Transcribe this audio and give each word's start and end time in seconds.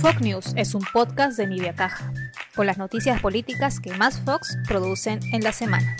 Fox 0.00 0.20
News 0.22 0.52
es 0.56 0.74
un 0.74 0.82
podcast 0.92 1.36
de 1.36 1.46
Nivia 1.46 1.74
Caja, 1.74 2.12
con 2.56 2.66
las 2.66 2.78
noticias 2.78 3.20
políticas 3.20 3.80
que 3.80 3.92
más 3.94 4.20
Fox 4.20 4.56
producen 4.66 5.20
en 5.32 5.42
la 5.42 5.52
semana. 5.52 5.96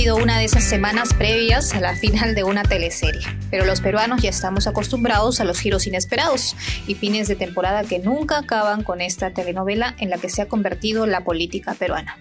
Sido 0.00 0.16
una 0.16 0.38
de 0.38 0.46
esas 0.46 0.64
semanas 0.64 1.12
previas 1.12 1.74
a 1.74 1.80
la 1.80 1.94
final 1.94 2.34
de 2.34 2.42
una 2.42 2.62
teleserie, 2.62 3.20
pero 3.50 3.66
los 3.66 3.82
peruanos 3.82 4.22
ya 4.22 4.30
estamos 4.30 4.66
acostumbrados 4.66 5.40
a 5.40 5.44
los 5.44 5.60
giros 5.60 5.86
inesperados 5.86 6.56
y 6.86 6.94
fines 6.94 7.28
de 7.28 7.36
temporada 7.36 7.84
que 7.84 7.98
nunca 7.98 8.38
acaban 8.38 8.82
con 8.82 9.02
esta 9.02 9.32
telenovela 9.32 9.94
en 9.98 10.08
la 10.08 10.16
que 10.16 10.30
se 10.30 10.40
ha 10.40 10.48
convertido 10.48 11.04
la 11.04 11.22
política 11.22 11.74
peruana. 11.74 12.16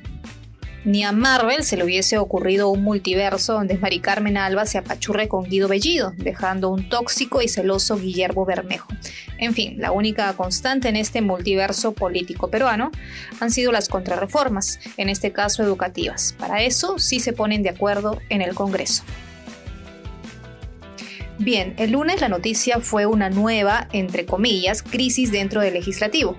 Ni 0.85 1.03
a 1.03 1.11
Marvel 1.11 1.63
se 1.63 1.75
le 1.75 1.83
hubiese 1.83 2.17
ocurrido 2.17 2.69
un 2.69 2.83
multiverso 2.83 3.53
donde 3.53 3.77
Mari 3.77 3.99
Carmen 3.99 4.37
Alba 4.37 4.65
se 4.65 4.77
apachurre 4.77 5.27
con 5.27 5.43
Guido 5.43 5.67
Bellido, 5.67 6.13
dejando 6.15 6.69
un 6.69 6.87
tóxico 6.87 7.41
y 7.41 7.49
celoso 7.49 7.97
Guillermo 7.97 8.45
Bermejo. 8.45 8.87
En 9.37 9.53
fin, 9.53 9.75
la 9.77 9.91
única 9.91 10.31
constante 10.33 10.87
en 10.87 10.95
este 10.95 11.21
multiverso 11.21 11.91
político 11.93 12.49
peruano 12.49 12.91
han 13.41 13.51
sido 13.51 13.73
las 13.73 13.89
contrarreformas, 13.89 14.79
en 14.95 15.09
este 15.09 15.33
caso 15.33 15.63
educativas. 15.63 16.33
Para 16.39 16.63
eso 16.63 16.97
sí 16.97 17.19
se 17.19 17.33
ponen 17.33 17.61
de 17.61 17.69
acuerdo 17.69 18.19
en 18.29 18.41
el 18.41 18.55
Congreso. 18.55 19.03
Bien, 21.39 21.73
el 21.77 21.91
lunes 21.91 22.19
la 22.19 22.27
noticia 22.27 22.79
fue 22.79 23.05
una 23.05 23.29
nueva, 23.29 23.87
entre 23.93 24.25
comillas, 24.25 24.83
crisis 24.83 25.31
dentro 25.31 25.61
del 25.61 25.73
legislativo. 25.73 26.35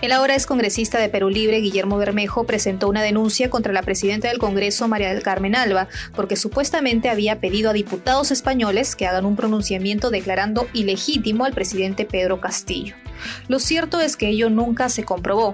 El 0.00 0.12
ahora 0.12 0.34
es 0.34 0.46
congresista 0.46 0.98
de 0.98 1.10
Perú 1.10 1.28
Libre, 1.28 1.60
Guillermo 1.60 1.98
Bermejo, 1.98 2.44
presentó 2.44 2.88
una 2.88 3.02
denuncia 3.02 3.50
contra 3.50 3.74
la 3.74 3.82
presidenta 3.82 4.28
del 4.28 4.38
Congreso, 4.38 4.88
María 4.88 5.12
del 5.12 5.22
Carmen 5.22 5.54
Alba, 5.54 5.88
porque 6.16 6.36
supuestamente 6.36 7.10
había 7.10 7.38
pedido 7.38 7.68
a 7.68 7.74
diputados 7.74 8.30
españoles 8.30 8.96
que 8.96 9.06
hagan 9.06 9.26
un 9.26 9.36
pronunciamiento 9.36 10.10
declarando 10.10 10.66
ilegítimo 10.72 11.44
al 11.44 11.52
presidente 11.52 12.06
Pedro 12.06 12.40
Castillo. 12.40 12.94
Lo 13.48 13.58
cierto 13.58 14.00
es 14.00 14.16
que 14.16 14.28
ello 14.28 14.48
nunca 14.48 14.88
se 14.88 15.04
comprobó. 15.04 15.52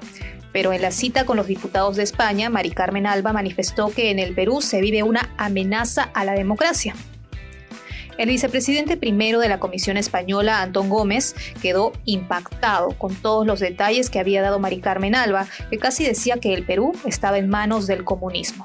Pero 0.53 0.72
en 0.72 0.81
la 0.81 0.92
cita 0.92 1.27
con 1.27 1.36
los 1.36 1.48
diputados 1.48 1.97
de 1.97 2.05
España, 2.05 2.48
Mari 2.48 2.70
Carmen 2.70 3.06
Alba 3.06 3.33
manifestó 3.33 3.91
que 3.91 4.10
en 4.10 4.20
el 4.20 4.33
Perú 4.33 4.62
se 4.62 4.81
vive 4.81 5.03
una 5.03 5.28
amenaza 5.36 6.05
a 6.14 6.25
la 6.25 6.33
democracia. 6.34 6.94
El 8.19 8.28
vicepresidente 8.28 8.97
primero 8.97 9.41
de 9.41 9.48
la 9.48 9.61
Comisión 9.61 9.97
Española, 9.98 10.62
Antón 10.62 10.89
Gómez, 10.89 11.34
quedó 11.61 11.92
impactado 12.06 12.91
con 12.92 13.14
todos 13.14 13.47
los 13.47 13.61
detalles 13.61 14.09
que 14.09 14.19
había 14.19 14.41
dado 14.41 14.59
Mari 14.59 14.81
Carmen 14.81 15.14
Alba, 15.14 15.47
que 15.70 15.78
casi 15.78 16.05
decía 16.05 16.37
que 16.37 16.55
el 16.55 16.64
Perú 16.64 16.92
estaba 17.05 17.37
en 17.37 17.50
manos 17.50 17.87
del 17.87 18.05
comunismo. 18.05 18.64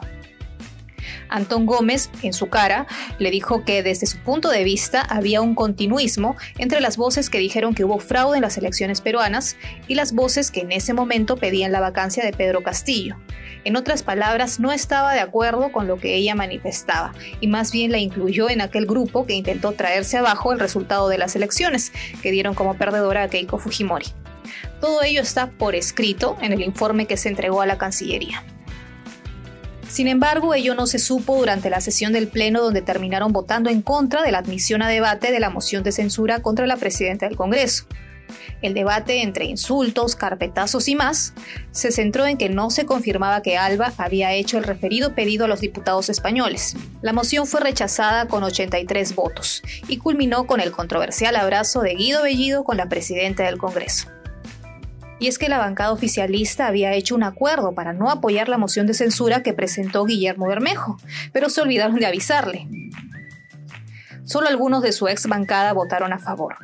Antón 1.28 1.66
Gómez, 1.66 2.10
en 2.22 2.34
su 2.34 2.50
cara, 2.50 2.88
le 3.18 3.32
dijo 3.32 3.64
que 3.64 3.84
desde 3.84 4.06
su 4.06 4.20
punto 4.20 4.50
de 4.50 4.64
vista 4.64 5.02
había 5.02 5.42
un 5.42 5.56
continuismo 5.56 6.36
entre 6.58 6.82
las 6.82 6.98
voces 6.98 7.30
que 7.30 7.40
dijeron 7.40 7.74
que 7.74 7.86
hubo 7.86 8.00
fraude 8.00 8.38
en 8.38 8.44
las 8.44 8.58
elecciones 8.58 9.02
peruanas 9.02 9.56
y 9.88 9.96
las 9.96 10.14
voces 10.14 10.52
que 10.52 10.62
en 10.62 10.74
ese 10.74 10.94
momento 10.94 11.38
pedían 11.38 11.72
la 11.72 11.80
vacancia 11.80 12.24
de 12.24 12.34
Pedro 12.34 12.64
Castillo. 12.64 13.16
En 13.64 13.76
otras 13.76 14.02
palabras, 14.02 14.60
no 14.60 14.72
estaba 14.72 15.14
de 15.14 15.20
acuerdo 15.20 15.72
con 15.72 15.88
lo 15.88 15.98
que 15.98 16.16
ella 16.16 16.34
manifestaba 16.34 17.14
y 17.40 17.48
más 17.48 17.72
bien 17.72 17.92
la 17.92 18.00
incluyó 18.00 18.50
en 18.50 18.62
aquel 18.62 18.86
grupo 18.86 19.26
que 19.26 19.34
intentó 19.34 19.74
traerse 19.74 20.18
abajo 20.18 20.52
el 20.52 20.60
resultado 20.60 21.10
de 21.10 21.20
las 21.20 21.36
elecciones, 21.36 21.92
que 22.22 22.32
dieron 22.32 22.56
como 22.56 22.76
perdedora 22.76 23.24
a 23.24 23.28
Keiko 23.28 23.60
Fujimori. 23.60 24.08
Todo 24.80 25.04
ello 25.04 25.22
está 25.22 25.52
por 25.52 25.76
escrito 25.76 26.38
en 26.42 26.54
el 26.54 26.62
informe 26.62 27.06
que 27.06 27.18
se 27.18 27.30
entregó 27.30 27.62
a 27.62 27.68
la 27.68 27.78
Cancillería. 27.78 28.44
Sin 29.88 30.08
embargo, 30.08 30.54
ello 30.54 30.74
no 30.74 30.88
se 30.88 31.00
supo 31.00 31.38
durante 31.38 31.70
la 31.70 31.82
sesión 31.82 32.14
del 32.14 32.30
Pleno 32.30 32.62
donde 32.62 32.82
terminaron 32.82 33.34
votando 33.34 33.70
en 33.70 33.82
contra 33.82 34.24
de 34.24 34.32
la 34.32 34.40
admisión 34.40 34.82
a 34.82 34.88
debate 34.88 35.32
de 35.32 35.40
la 35.40 35.50
moción 35.50 35.84
de 35.84 35.92
censura 35.92 36.42
contra 36.42 36.66
la 36.66 36.78
presidenta 36.78 37.28
del 37.28 37.36
Congreso. 37.36 37.86
El 38.62 38.74
debate 38.74 39.22
entre 39.22 39.46
insultos, 39.46 40.16
carpetazos 40.16 40.88
y 40.88 40.96
más 40.96 41.34
se 41.72 41.92
centró 41.92 42.26
en 42.26 42.38
que 42.38 42.50
no 42.50 42.70
se 42.70 42.86
confirmaba 42.86 43.42
que 43.42 43.58
Alba 43.58 43.94
había 43.98 44.34
hecho 44.34 44.58
el 44.58 44.64
referido 44.64 45.16
pedido 45.16 45.46
a 45.46 45.48
los 45.48 45.62
diputados 45.62 46.10
españoles. 46.10 46.76
La 47.02 47.14
moción 47.14 47.48
fue 47.48 47.62
rechazada 47.62 48.28
con 48.28 48.44
83 48.44 49.16
votos 49.16 49.62
y 49.88 49.98
culminó 49.98 50.48
con 50.48 50.60
el 50.60 50.72
controversial 50.72 51.36
abrazo 51.36 51.82
de 51.82 51.96
Guido 51.96 52.24
Bellido 52.24 52.64
con 52.64 52.78
la 52.78 52.90
presidenta 52.90 53.44
del 53.44 53.58
Congreso 53.58 54.08
y 55.22 55.28
es 55.28 55.38
que 55.38 55.50
la 55.50 55.60
bancada 55.60 55.92
oficialista 55.92 56.66
había 56.66 56.94
hecho 56.94 57.14
un 57.14 57.22
acuerdo 57.22 57.76
para 57.76 57.94
no 57.94 58.10
apoyar 58.10 58.50
la 58.50 58.58
moción 58.58 58.88
de 58.88 58.96
censura 58.96 59.44
que 59.44 59.54
presentó 59.54 60.04
Guillermo 60.04 60.48
Bermejo, 60.48 60.98
pero 61.32 61.48
se 61.52 61.62
olvidaron 61.62 61.98
de 61.98 62.08
avisarle. 62.08 62.68
Solo 64.24 64.48
algunos 64.48 64.82
de 64.82 64.92
su 64.92 65.08
ex 65.08 65.28
bancada 65.28 65.74
votaron 65.74 66.12
a 66.12 66.18
favor. 66.18 66.56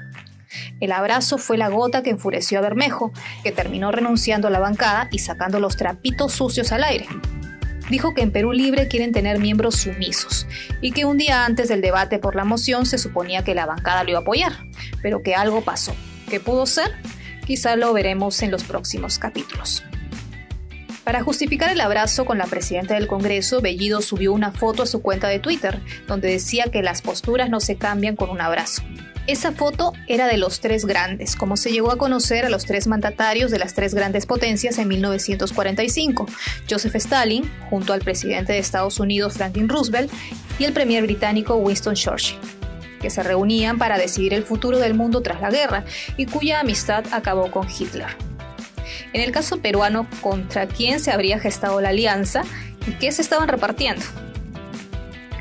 El 0.79 0.91
abrazo 0.91 1.37
fue 1.37 1.57
la 1.57 1.69
gota 1.69 2.03
que 2.03 2.11
enfureció 2.11 2.59
a 2.59 2.61
Bermejo, 2.61 3.11
que 3.43 3.51
terminó 3.51 3.91
renunciando 3.91 4.47
a 4.47 4.51
la 4.51 4.59
bancada 4.59 5.09
y 5.11 5.19
sacando 5.19 5.59
los 5.59 5.75
trapitos 5.75 6.33
sucios 6.33 6.71
al 6.71 6.83
aire. 6.83 7.07
Dijo 7.89 8.13
que 8.13 8.21
en 8.21 8.31
Perú 8.31 8.51
Libre 8.51 8.87
quieren 8.87 9.11
tener 9.11 9.39
miembros 9.39 9.75
sumisos 9.75 10.45
y 10.81 10.91
que 10.91 11.05
un 11.05 11.17
día 11.17 11.45
antes 11.45 11.69
del 11.69 11.81
debate 11.81 12.19
por 12.19 12.35
la 12.35 12.43
moción 12.43 12.85
se 12.85 12.97
suponía 12.97 13.43
que 13.43 13.55
la 13.55 13.65
bancada 13.65 14.03
lo 14.03 14.09
iba 14.09 14.19
a 14.19 14.21
apoyar, 14.21 14.53
pero 15.01 15.23
que 15.23 15.35
algo 15.35 15.61
pasó. 15.61 15.95
¿Qué 16.29 16.39
pudo 16.39 16.65
ser? 16.65 16.91
Quizá 17.45 17.75
lo 17.77 17.93
veremos 17.93 18.41
en 18.41 18.51
los 18.51 18.65
próximos 18.65 19.19
capítulos. 19.19 19.83
Para 21.05 21.23
justificar 21.23 21.71
el 21.71 21.79
abrazo 21.79 22.25
con 22.25 22.37
la 22.37 22.47
presidenta 22.47 22.95
del 22.95 23.07
Congreso, 23.07 23.61
Bellido 23.61 24.01
subió 24.01 24.33
una 24.33 24.51
foto 24.51 24.83
a 24.83 24.85
su 24.85 25.01
cuenta 25.01 25.29
de 25.29 25.39
Twitter, 25.39 25.79
donde 26.05 26.29
decía 26.29 26.65
que 26.65 26.83
las 26.83 27.01
posturas 27.01 27.49
no 27.49 27.61
se 27.61 27.77
cambian 27.77 28.17
con 28.17 28.29
un 28.29 28.41
abrazo. 28.41 28.83
Esa 29.27 29.51
foto 29.51 29.91
era 30.07 30.25
de 30.25 30.37
los 30.37 30.61
tres 30.61 30.85
grandes, 30.85 31.35
como 31.35 31.57
se 31.57 31.69
llegó 31.69 31.91
a 31.91 31.97
conocer 31.97 32.45
a 32.45 32.49
los 32.49 32.63
tres 32.63 32.87
mandatarios 32.87 33.51
de 33.51 33.59
las 33.59 33.73
tres 33.73 33.93
grandes 33.93 34.25
potencias 34.25 34.77
en 34.77 34.87
1945, 34.87 36.27
Joseph 36.69 36.95
Stalin, 36.95 37.51
junto 37.69 37.91
al 37.91 37.99
presidente 37.99 38.53
de 38.53 38.59
Estados 38.59 39.01
Unidos 39.01 39.33
Franklin 39.33 39.67
Roosevelt, 39.67 40.09
y 40.57 40.63
el 40.63 40.71
premier 40.71 41.03
británico 41.03 41.55
Winston 41.55 41.95
Churchill 41.95 42.37
que 43.01 43.09
se 43.11 43.21
reunían 43.21 43.77
para 43.77 43.99
decidir 43.99 44.33
el 44.33 44.43
futuro 44.43 44.79
del 44.79 44.95
mundo 44.95 45.21
tras 45.21 45.39
la 45.39 45.51
guerra 45.51 45.85
y 46.15 46.25
cuya 46.25 46.61
amistad 46.61 47.05
acabó 47.11 47.51
con 47.51 47.67
Hitler. 47.69 48.07
En 49.13 49.21
el 49.21 49.31
caso 49.31 49.57
peruano, 49.57 50.07
¿contra 50.21 50.67
quién 50.67 50.99
se 50.99 51.11
habría 51.11 51.37
gestado 51.37 51.79
la 51.79 51.89
alianza 51.89 52.41
y 52.87 52.91
qué 52.93 53.11
se 53.11 53.21
estaban 53.21 53.49
repartiendo? 53.49 54.03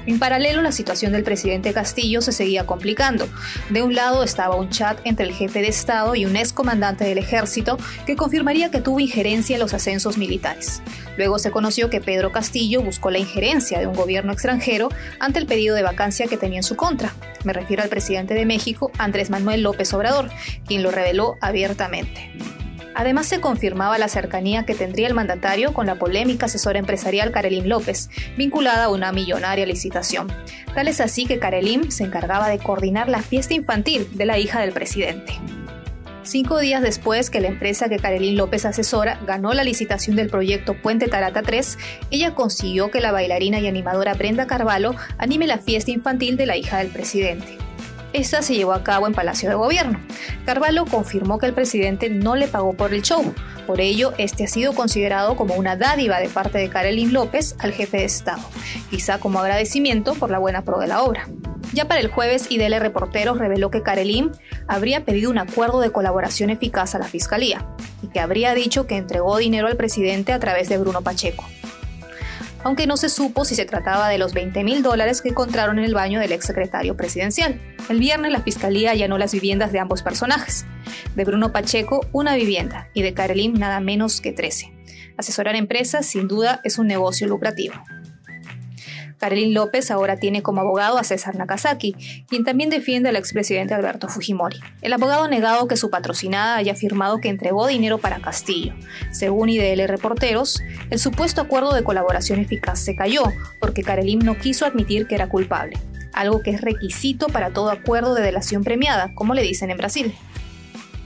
En 0.07 0.21
paralelo, 0.21 0.63
la 0.63 0.71
situación 0.71 1.13
del 1.13 1.25
presidente 1.25 1.73
Castillo 1.73 2.21
se 2.23 2.31
seguía 2.31 2.65
complicando. 2.65 3.29
De 3.71 3.83
un 3.83 3.95
lado 3.95 4.23
estaba 4.23 4.55
un 4.55 4.71
chat 4.71 5.01
entre 5.05 5.27
el 5.27 5.33
jefe 5.33 5.61
de 5.61 5.69
Estado 5.69 6.15
y 6.15 6.25
un 6.27 6.37
ex 6.37 6.53
comandante 6.53 7.05
del 7.05 7.19
ejército 7.19 7.77
que 8.07 8.15
confirmaría 8.15 8.71
que 8.71 8.81
tuvo 8.81 9.01
injerencia 9.01 9.55
en 9.55 9.61
los 9.61 9.75
ascensos 9.75 10.17
militares. 10.17 10.81
Luego 11.17 11.41
se 11.41 11.51
conoció 11.51 11.91
que 11.91 12.01
Pedro 12.01 12.31
Castillo 12.31 12.83
buscó 12.83 13.11
la 13.11 13.19
injerencia 13.19 13.81
de 13.81 13.89
un 13.89 13.95
gobierno 13.95 14.33
extranjero 14.33 14.91
ante 15.19 15.41
el 15.41 15.47
pedido 15.47 15.75
de 15.75 15.83
vacancia 15.83 16.27
que 16.27 16.37
tenía 16.37 16.59
en 16.59 16.63
su 16.63 16.77
contra. 16.77 17.13
Me 17.43 17.53
refiero 17.53 17.83
al 17.83 17.89
presidente 17.89 18.35
de 18.35 18.47
México, 18.47 18.93
Andrés 18.99 19.29
Manuel 19.29 19.63
López 19.63 19.93
Obrador, 19.93 20.31
quien 20.67 20.85
lo 20.85 20.93
reveló 20.93 21.37
abiertamente. 21.41 22.31
Además, 22.99 23.27
se 23.27 23.43
confirmaba 23.43 23.99
la 23.99 24.09
cercanía 24.09 24.65
que 24.65 24.75
tendría 24.75 25.07
el 25.07 25.13
mandatario 25.13 25.75
con 25.75 25.85
la 25.85 25.97
polémica 25.97 26.47
asesora 26.47 26.79
empresarial 26.79 27.31
Karelín 27.31 27.69
López, 27.69 28.09
vinculada 28.39 28.85
a 28.85 28.89
una 28.89 29.13
millonaria 29.13 29.67
licitación. 29.67 30.33
Tal 30.75 30.89
es 30.89 31.03
así 31.03 31.27
que 31.27 31.39
Karelín 31.39 31.93
se 31.93 32.05
encargaba 32.05 32.49
de 32.49 32.59
coordinar 32.59 33.11
la 33.11 33.21
fiesta 33.21 33.53
infantil 33.53 34.09
de 34.15 34.25
la 34.25 34.39
hija 34.39 34.61
del 34.63 34.73
presidente. 34.73 35.35
Cinco 36.23 36.59
días 36.59 36.81
después 36.81 37.29
que 37.29 37.43
la 37.43 37.49
empresa 37.49 37.91
que 37.91 37.99
Karelín 37.99 38.39
López 38.39 38.65
asesora 38.65 39.21
ganó 39.27 39.53
la 39.53 39.63
licitación 39.63 40.17
del 40.17 40.31
proyecto 40.31 40.73
Puente 40.81 41.07
Tarata 41.07 41.43
3, 41.43 41.77
ella 42.11 42.35
consiguió 42.35 42.91
que 42.91 43.03
la 43.03 43.13
bailarina 43.13 43.61
y 43.61 43.67
animadora 43.67 44.15
Brenda 44.15 44.47
Carvalho 44.47 44.95
anime 45.19 45.47
la 45.47 45.59
fiesta 45.59 45.91
infantil 45.91 46.39
de 46.39 46.47
la 46.47 46.57
hija 46.57 46.79
del 46.79 46.89
presidente. 46.89 47.66
Esta 48.17 48.41
se 48.41 48.55
llevó 48.55 48.73
a 48.73 48.83
cabo 48.83 49.07
en 49.07 49.13
Palacio 49.13 49.51
de 49.51 49.57
Gobierno. 49.57 50.01
Carvalho 50.47 50.87
confirmó 50.87 51.39
que 51.39 51.45
el 51.45 51.53
presidente 51.53 52.09
no 52.09 52.35
le 52.35 52.49
pagó 52.49 52.73
por 52.73 52.95
el 52.95 53.03
show. 53.03 53.35
Por 53.67 53.79
ello, 53.83 54.15
este 54.17 54.45
ha 54.45 54.47
sido 54.47 54.73
considerado 54.73 55.37
como 55.37 55.55
una 55.55 55.77
dádiva 55.77 56.19
de 56.19 56.31
parte 56.31 56.57
de 56.57 56.71
Karelin 56.71 57.13
López 57.13 57.57
al 57.59 57.73
jefe 57.73 57.99
de 57.99 58.05
Estado, 58.05 58.41
quizá 58.89 59.21
como 59.21 59.41
agradecimiento 59.41 60.15
por 60.15 60.31
la 60.31 60.39
buena 60.39 60.63
pro 60.63 60.79
de 60.79 60.87
la 60.87 61.03
obra. 61.03 61.29
Ya 61.75 61.89
para 61.89 62.01
el 62.01 62.09
jueves, 62.09 62.47
IDL 62.51 62.81
Reporteros 62.81 63.37
reveló 63.37 63.71
que 63.71 63.83
Karelin 63.83 64.33
habría 64.67 65.05
pedido 65.05 65.31
un 65.31 65.37
acuerdo 65.37 65.81
de 65.81 65.93
colaboración 65.93 66.49
eficaz 66.49 66.95
a 66.95 66.99
la 66.99 67.09
Fiscalía 67.09 67.67
y 68.03 68.07
que 68.07 68.21
habría 68.21 68.55
dicho 68.55 68.87
que 68.87 68.97
entregó 68.97 69.37
dinero 69.37 69.69
al 69.69 69.77
presidente 69.77 70.33
a 70.33 70.41
través 70.41 70.71
de 70.71 70.79
Bruno 70.79 71.03
Pacheco 71.03 71.45
aunque 72.67 72.89
no 72.89 72.97
se 72.97 73.09
supo 73.09 73.45
si 73.45 73.55
se 73.55 73.65
trataba 73.65 74.09
de 74.09 74.19
los 74.19 74.35
20 74.35 74.65
mil 74.65 74.83
dólares 74.83 75.23
que 75.23 75.29
encontraron 75.29 75.79
en 75.79 75.85
el 75.85 75.95
baño 75.95 76.19
del 76.19 76.33
exsecretario 76.33 76.97
presidencial. 76.97 77.61
El 77.89 78.01
viernes 78.01 78.33
la 78.33 78.43
fiscalía 78.43 78.91
allanó 78.91 79.19
las 79.19 79.33
viviendas 79.33 79.71
de 79.71 79.79
ambos 79.79 80.03
personajes. 80.03 80.67
De 81.15 81.25
Bruno 81.25 81.53
Pacheco, 81.53 82.05
una 82.11 82.35
vivienda, 82.35 82.89
y 82.93 83.03
de 83.03 83.15
Karelín 83.15 83.53
nada 83.53 83.79
menos 83.79 84.21
que 84.21 84.33
13. 84.33 84.73
Asesorar 85.17 85.55
empresas 85.55 86.07
sin 86.07 86.27
duda 86.27 86.61
es 86.65 86.77
un 86.79 86.89
negocio 86.89 87.29
lucrativo. 87.29 87.75
Karelin 89.27 89.55
López 89.55 89.91
ahora 89.91 90.19
tiene 90.19 90.45
como 90.45 90.61
abogado 90.61 90.99
a 90.99 91.03
César 91.03 91.35
Nakazaki, 91.35 91.97
quien 92.29 92.45
también 92.45 92.71
defiende 92.71 93.09
al 93.09 93.17
expresidente 93.17 93.75
Alberto 93.75 94.07
Fujimori. 94.07 94.61
El 94.83 94.93
abogado 94.93 95.25
ha 95.25 95.29
negado 95.29 95.67
que 95.67 95.77
su 95.77 95.91
patrocinada 95.91 96.55
haya 96.55 96.75
afirmado 96.75 97.19
que 97.19 97.29
entregó 97.29 97.67
dinero 97.67 97.99
para 97.99 98.21
Castillo. 98.21 98.73
Según 99.11 99.49
IDL 99.49 99.89
Reporteros, 99.89 100.63
el 100.91 101.01
supuesto 101.01 101.41
acuerdo 101.41 101.75
de 101.75 101.83
colaboración 101.83 102.39
eficaz 102.39 102.79
se 102.79 102.95
cayó 102.95 103.25
porque 103.61 103.83
Karelin 103.83 104.21
no 104.21 104.39
quiso 104.39 104.65
admitir 104.65 105.09
que 105.09 105.17
era 105.17 105.29
culpable, 105.29 105.77
algo 106.13 106.41
que 106.45 106.53
es 106.53 106.61
requisito 106.61 107.27
para 107.27 107.51
todo 107.51 107.73
acuerdo 107.73 108.15
de 108.15 108.23
delación 108.23 108.63
premiada, 108.63 109.13
como 109.17 109.35
le 109.35 109.43
dicen 109.43 109.73
en 109.73 109.79
Brasil. 109.79 110.15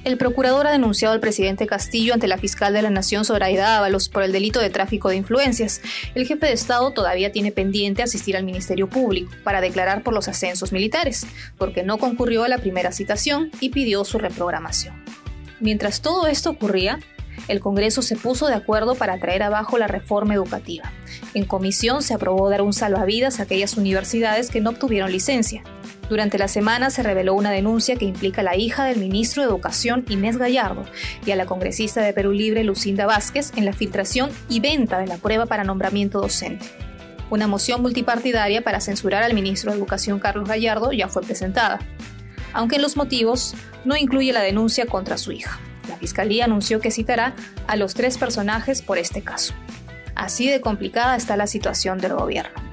El 0.02 0.16
procurador 0.16 0.66
ha 0.66 0.72
denunciado 0.72 1.12
al 1.12 1.20
presidente 1.20 1.66
Castillo 1.66 2.14
ante 2.14 2.26
la 2.26 2.38
fiscal 2.38 2.72
de 2.72 2.80
la 2.80 2.88
Nación 2.88 3.26
Zoraida 3.26 3.76
Ábalos 3.76 4.08
por 4.08 4.22
el 4.22 4.32
delito 4.32 4.58
de 4.58 4.70
tráfico 4.70 5.10
de 5.10 5.16
influencias. 5.16 5.82
El 6.14 6.26
jefe 6.26 6.46
de 6.46 6.54
Estado 6.54 6.90
todavía 6.92 7.32
tiene 7.32 7.52
pendiente 7.52 8.02
asistir 8.02 8.34
al 8.34 8.44
Ministerio 8.44 8.88
Público 8.88 9.30
para 9.44 9.60
declarar 9.60 10.02
por 10.02 10.14
los 10.14 10.26
ascensos 10.26 10.72
militares, 10.72 11.26
porque 11.58 11.82
no 11.82 11.98
concurrió 11.98 12.44
a 12.44 12.48
la 12.48 12.58
primera 12.58 12.92
citación 12.92 13.50
y 13.60 13.68
pidió 13.70 14.06
su 14.06 14.18
reprogramación. 14.18 15.04
Mientras 15.60 16.00
todo 16.00 16.26
esto 16.28 16.48
ocurría, 16.48 16.98
el 17.48 17.60
Congreso 17.60 18.00
se 18.00 18.16
puso 18.16 18.46
de 18.46 18.54
acuerdo 18.54 18.94
para 18.94 19.18
traer 19.18 19.42
abajo 19.42 19.76
la 19.76 19.86
reforma 19.86 20.32
educativa. 20.32 20.92
En 21.34 21.44
comisión 21.44 22.02
se 22.02 22.14
aprobó 22.14 22.48
dar 22.48 22.62
un 22.62 22.72
salvavidas 22.72 23.38
a 23.38 23.42
aquellas 23.42 23.76
universidades 23.76 24.50
que 24.50 24.62
no 24.62 24.70
obtuvieron 24.70 25.12
licencia. 25.12 25.62
Durante 26.10 26.38
la 26.38 26.48
semana 26.48 26.90
se 26.90 27.04
reveló 27.04 27.34
una 27.34 27.52
denuncia 27.52 27.94
que 27.94 28.04
implica 28.04 28.40
a 28.40 28.44
la 28.44 28.56
hija 28.56 28.84
del 28.84 28.98
ministro 28.98 29.44
de 29.44 29.48
Educación 29.48 30.04
Inés 30.08 30.38
Gallardo 30.38 30.84
y 31.24 31.30
a 31.30 31.36
la 31.36 31.46
congresista 31.46 32.00
de 32.02 32.12
Perú 32.12 32.32
Libre 32.32 32.64
Lucinda 32.64 33.06
Vázquez 33.06 33.52
en 33.54 33.64
la 33.64 33.72
filtración 33.72 34.28
y 34.48 34.58
venta 34.58 34.98
de 34.98 35.06
la 35.06 35.18
prueba 35.18 35.46
para 35.46 35.62
nombramiento 35.62 36.20
docente. 36.20 36.66
Una 37.30 37.46
moción 37.46 37.80
multipartidaria 37.80 38.62
para 38.62 38.80
censurar 38.80 39.22
al 39.22 39.34
ministro 39.34 39.70
de 39.70 39.78
Educación 39.78 40.18
Carlos 40.18 40.48
Gallardo 40.48 40.90
ya 40.90 41.06
fue 41.06 41.22
presentada, 41.22 41.78
aunque 42.52 42.74
en 42.74 42.82
los 42.82 42.96
motivos 42.96 43.54
no 43.84 43.96
incluye 43.96 44.32
la 44.32 44.42
denuncia 44.42 44.86
contra 44.86 45.16
su 45.16 45.30
hija. 45.30 45.60
La 45.88 45.96
Fiscalía 45.96 46.46
anunció 46.46 46.80
que 46.80 46.90
citará 46.90 47.34
a 47.68 47.76
los 47.76 47.94
tres 47.94 48.18
personajes 48.18 48.82
por 48.82 48.98
este 48.98 49.22
caso. 49.22 49.54
Así 50.16 50.50
de 50.50 50.60
complicada 50.60 51.14
está 51.14 51.36
la 51.36 51.46
situación 51.46 51.98
del 51.98 52.14
gobierno. 52.14 52.69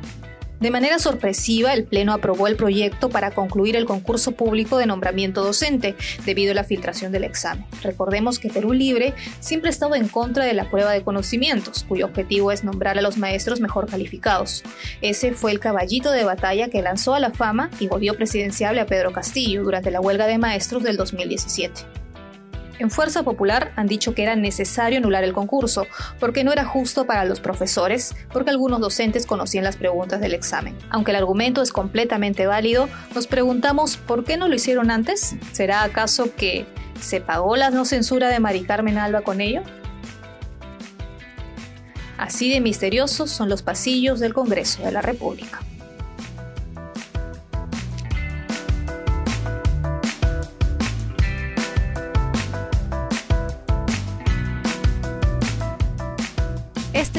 De 0.59 0.71
manera 0.71 0.97
sorpresiva, 0.97 1.73
el 1.73 1.83
Pleno 1.83 2.13
aprobó 2.13 2.47
el 2.47 2.55
proyecto 2.55 3.09
para 3.09 3.29
concluir 3.29 3.75
el 3.75 3.85
concurso 3.85 4.31
público 4.31 4.77
de 4.77 4.87
nombramiento 4.87 5.43
docente 5.43 5.95
debido 6.25 6.51
a 6.51 6.55
la 6.55 6.63
filtración 6.63 7.11
del 7.11 7.25
examen. 7.25 7.65
Recordemos 7.83 8.39
que 8.39 8.49
Perú 8.49 8.73
Libre 8.73 9.13
siempre 9.39 9.69
ha 9.69 9.71
estado 9.71 9.93
en 9.93 10.07
contra 10.07 10.45
de 10.45 10.53
la 10.53 10.69
prueba 10.69 10.91
de 10.91 11.03
conocimientos, 11.03 11.85
cuyo 11.87 12.05
objetivo 12.05 12.51
es 12.51 12.63
nombrar 12.63 12.97
a 12.97 13.03
los 13.03 13.17
maestros 13.17 13.61
mejor 13.61 13.87
calificados. 13.87 14.63
Ese 15.01 15.33
fue 15.33 15.51
el 15.51 15.59
caballito 15.59 16.11
de 16.11 16.23
batalla 16.23 16.69
que 16.69 16.81
lanzó 16.81 17.13
a 17.13 17.19
la 17.19 17.31
fama 17.31 17.69
y 17.79 17.87
volvió 17.87 18.15
presidenciable 18.15 18.81
a 18.81 18.87
Pedro 18.87 19.11
Castillo 19.11 19.63
durante 19.63 19.91
la 19.91 20.01
huelga 20.01 20.25
de 20.25 20.39
maestros 20.39 20.81
del 20.81 20.97
2017. 20.97 22.06
En 22.79 22.91
Fuerza 22.91 23.23
Popular 23.23 23.71
han 23.75 23.87
dicho 23.87 24.13
que 24.13 24.23
era 24.23 24.35
necesario 24.35 24.99
anular 24.99 25.23
el 25.23 25.33
concurso, 25.33 25.87
porque 26.19 26.43
no 26.43 26.51
era 26.51 26.63
justo 26.63 27.05
para 27.05 27.25
los 27.25 27.39
profesores, 27.39 28.15
porque 28.31 28.51
algunos 28.51 28.79
docentes 28.79 29.25
conocían 29.25 29.63
las 29.63 29.77
preguntas 29.77 30.19
del 30.19 30.33
examen. 30.33 30.77
Aunque 30.89 31.11
el 31.11 31.17
argumento 31.17 31.63
es 31.63 31.71
completamente 31.71 32.45
válido, 32.45 32.87
nos 33.15 33.25
preguntamos 33.25 33.97
por 33.97 34.23
qué 34.23 34.37
no 34.37 34.47
lo 34.47 34.55
hicieron 34.55 34.91
antes. 34.91 35.35
¿Será 35.53 35.83
acaso 35.83 36.35
que 36.35 36.67
se 37.01 37.19
pagó 37.19 37.55
la 37.55 37.71
no 37.71 37.83
censura 37.83 38.29
de 38.29 38.39
Mari 38.39 38.63
Carmen 38.63 38.99
Alba 38.99 39.21
con 39.21 39.41
ello? 39.41 39.63
Así 42.17 42.51
de 42.51 42.61
misteriosos 42.61 43.31
son 43.31 43.49
los 43.49 43.63
pasillos 43.63 44.19
del 44.19 44.33
Congreso 44.33 44.83
de 44.83 44.91
la 44.91 45.01
República. 45.01 45.61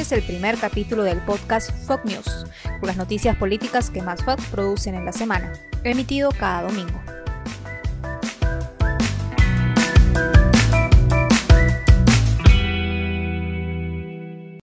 Es 0.08 0.12
el 0.12 0.22
primer 0.22 0.56
capítulo 0.56 1.02
del 1.02 1.18
podcast 1.18 1.70
Fox 1.86 2.02
News, 2.06 2.46
con 2.80 2.86
las 2.86 2.96
noticias 2.96 3.36
políticas 3.36 3.90
que 3.90 4.00
más 4.00 4.24
Fox 4.24 4.42
producen 4.46 4.94
en 4.94 5.04
la 5.04 5.12
semana, 5.12 5.52
emitido 5.84 6.30
cada 6.30 6.62
domingo. 6.62 6.98